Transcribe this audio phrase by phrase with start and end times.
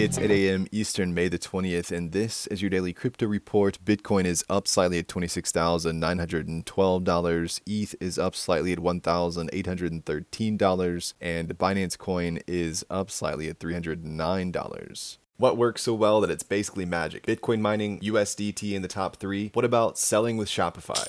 [0.00, 0.68] It's 8 a.m.
[0.70, 3.84] Eastern, May the 20th, and this is your daily crypto report.
[3.84, 7.60] Bitcoin is up slightly at $26,912.
[7.66, 11.14] ETH is up slightly at $1,813.
[11.20, 15.18] And Binance Coin is up slightly at $309.
[15.36, 17.26] What works so well that it's basically magic?
[17.26, 19.50] Bitcoin mining, USDT in the top three.
[19.52, 21.08] What about selling with Shopify?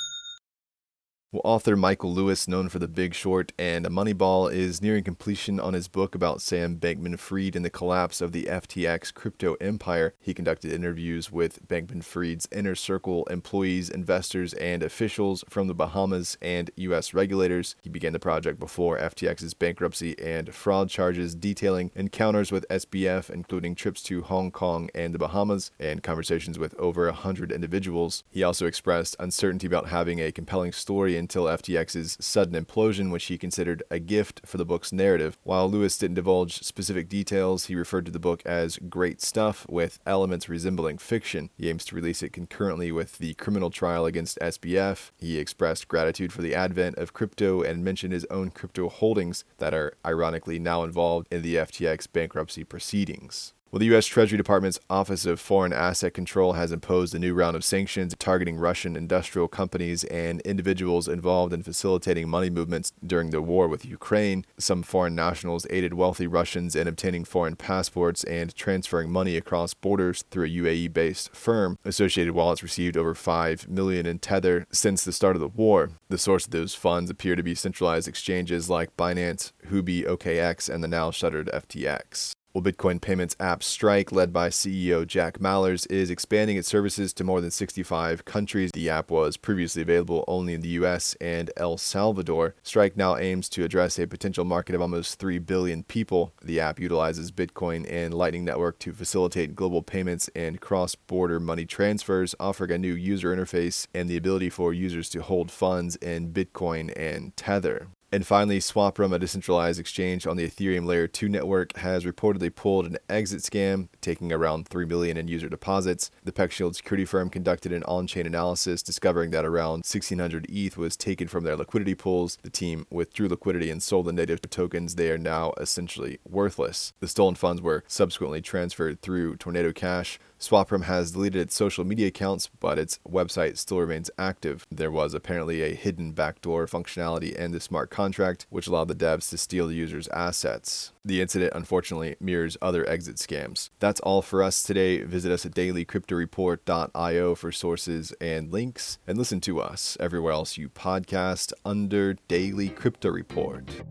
[1.33, 5.73] Well, author Michael Lewis, known for The Big Short and Moneyball, is nearing completion on
[5.73, 10.13] his book about Sam Bankman Fried and the collapse of the FTX crypto empire.
[10.19, 16.37] He conducted interviews with Bankman Fried's inner circle employees, investors, and officials from the Bahamas
[16.41, 17.13] and U.S.
[17.13, 17.77] regulators.
[17.81, 23.73] He began the project before FTX's bankruptcy and fraud charges, detailing encounters with SBF, including
[23.73, 28.25] trips to Hong Kong and the Bahamas, and conversations with over 100 individuals.
[28.31, 33.37] He also expressed uncertainty about having a compelling story until FTX's sudden implosion, which he
[33.37, 35.37] considered a gift for the book's narrative.
[35.43, 39.99] While Lewis didn't divulge specific details, he referred to the book as great stuff with
[40.05, 41.49] elements resembling fiction.
[41.55, 45.11] He aims to release it concurrently with the criminal trial against SBF.
[45.17, 49.73] He expressed gratitude for the advent of crypto and mentioned his own crypto holdings that
[49.73, 53.53] are ironically now involved in the FTX bankruptcy proceedings.
[53.71, 54.05] Well, the U.S.
[54.05, 58.57] Treasury Department's Office of Foreign Asset Control has imposed a new round of sanctions targeting
[58.57, 64.45] Russian industrial companies and individuals involved in facilitating money movements during the war with Ukraine.
[64.57, 70.25] Some foreign nationals aided wealthy Russians in obtaining foreign passports and transferring money across borders
[70.29, 71.77] through a UAE-based firm.
[71.85, 75.91] Associated Wallets received over 5 million in Tether since the start of the war.
[76.09, 80.83] The source of those funds appear to be centralized exchanges like Binance, Huobi, OKX, and
[80.83, 82.33] the now shuttered FTX.
[82.53, 87.23] Well, Bitcoin payments app Strike, led by CEO Jack Mallers, is expanding its services to
[87.23, 88.71] more than 65 countries.
[88.73, 92.55] The app was previously available only in the US and El Salvador.
[92.61, 96.33] Strike now aims to address a potential market of almost 3 billion people.
[96.43, 101.63] The app utilizes Bitcoin and Lightning Network to facilitate global payments and cross border money
[101.63, 106.33] transfers, offering a new user interface and the ability for users to hold funds in
[106.33, 107.87] Bitcoin and Tether.
[108.13, 112.85] And finally, Swaprum, a decentralized exchange on the Ethereum Layer 2 network, has reportedly pulled
[112.85, 116.11] an exit scam, taking around 3 million in user deposits.
[116.25, 121.29] The PeckShield security firm conducted an on-chain analysis, discovering that around 1600 ETH was taken
[121.29, 122.37] from their liquidity pools.
[122.43, 124.95] The team withdrew liquidity and sold the native tokens.
[124.95, 126.91] They are now essentially worthless.
[126.99, 130.19] The stolen funds were subsequently transferred through Tornado Cash.
[130.37, 134.65] Swaprum has deleted its social media accounts, but its website still remains active.
[134.71, 139.29] There was apparently a hidden backdoor functionality in the smart contract, which allowed the devs
[139.29, 140.91] to steal the user's assets.
[141.05, 143.69] The incident unfortunately mirrors other exit scams.
[143.79, 145.03] That's all for us today.
[145.03, 150.67] Visit us at dailycryptoreport.io for sources and links, and listen to us everywhere else you
[150.69, 153.83] podcast under Daily Crypto Report.